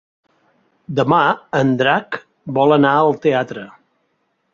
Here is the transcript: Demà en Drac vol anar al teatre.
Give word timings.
Demà 0.99 1.19
en 1.59 1.73
Drac 1.81 2.17
vol 2.59 2.73
anar 2.79 2.95
al 3.03 3.13
teatre. 3.27 3.67